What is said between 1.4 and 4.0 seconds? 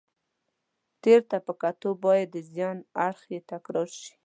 په کتو باید د زیان اړخ یې تکرار